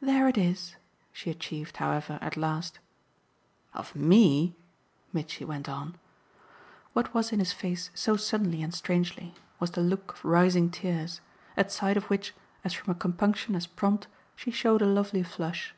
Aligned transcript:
"There 0.00 0.26
it 0.26 0.36
is!" 0.36 0.74
she 1.12 1.30
achieved 1.30 1.76
however 1.76 2.18
at 2.20 2.36
last. 2.36 2.80
"Of 3.72 3.94
ME?" 3.94 4.56
Mitchy 5.12 5.44
went 5.44 5.68
on. 5.68 5.94
What 6.94 7.14
was 7.14 7.30
in 7.30 7.38
his 7.38 7.52
face 7.52 7.88
so 7.94 8.16
suddenly 8.16 8.60
and 8.60 8.74
strangely 8.74 9.34
was 9.60 9.70
the 9.70 9.80
look 9.80 10.14
of 10.14 10.24
rising 10.24 10.72
tears 10.72 11.20
at 11.56 11.70
sight 11.70 11.96
of 11.96 12.10
which, 12.10 12.34
as 12.64 12.74
from 12.74 12.90
a 12.90 12.98
compunction 12.98 13.54
as 13.54 13.68
prompt, 13.68 14.08
she 14.34 14.50
showed 14.50 14.82
a 14.82 14.84
lovely 14.84 15.22
flush. 15.22 15.76